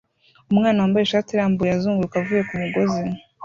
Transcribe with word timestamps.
Umwana 0.51 0.79
wambaye 0.83 1.03
ishati 1.05 1.29
irambuye 1.31 1.71
azunguruka 1.73 2.15
avuye 2.21 2.41
kumugozi 2.49 3.01